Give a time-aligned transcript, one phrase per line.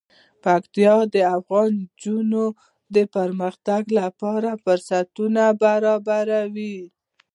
[0.43, 2.45] پکتیا د افغان نجونو
[2.95, 6.77] د پرمختګ لپاره فرصتونه برابروي.